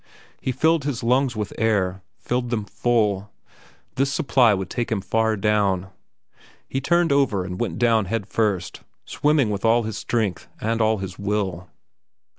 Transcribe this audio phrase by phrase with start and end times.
[0.41, 3.31] He filled his lungs with air, filled them full.
[3.97, 5.91] This supply would take him far down.
[6.67, 10.97] He turned over and went down head first, swimming with all his strength and all
[10.97, 11.69] his will.